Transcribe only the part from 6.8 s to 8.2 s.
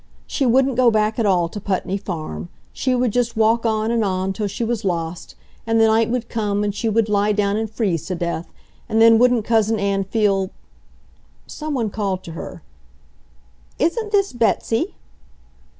would lie down and freeze to